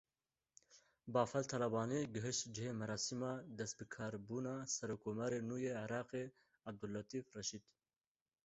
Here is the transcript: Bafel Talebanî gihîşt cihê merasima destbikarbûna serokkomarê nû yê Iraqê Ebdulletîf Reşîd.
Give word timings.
Bafel 1.13 1.45
Talebanî 1.53 1.99
gihîşt 2.13 2.43
cihê 2.55 2.73
merasima 2.81 3.33
destbikarbûna 3.57 4.55
serokkomarê 4.75 5.39
nû 5.47 5.57
yê 5.65 5.73
Iraqê 5.85 6.23
Ebdulletîf 6.69 7.25
Reşîd. 7.37 7.63